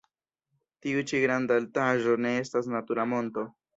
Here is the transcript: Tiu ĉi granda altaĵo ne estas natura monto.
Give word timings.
Tiu 0.85 1.03
ĉi 1.11 1.21
granda 1.25 1.57
altaĵo 1.63 2.17
ne 2.27 2.33
estas 2.45 2.71
natura 2.77 3.07
monto. 3.15 3.45